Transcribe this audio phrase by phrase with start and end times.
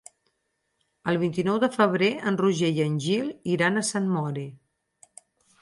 [1.11, 4.51] El vint-i-nou de febrer en Roger i en Gil iran a Sant Mori.